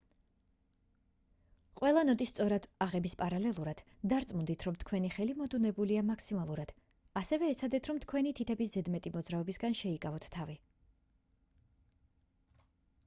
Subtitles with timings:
[1.79, 6.73] ყველა ნოტის სწორად აღების პარალელურად დარწმუნდით რომ თქვენი ხელი მოდუნებულია მაქსიმალურად
[7.23, 10.57] ასევე ეცადეთ რომ თქვენი თითების ზედმეტი მოძრაობებისგან შეიკავოთ თავი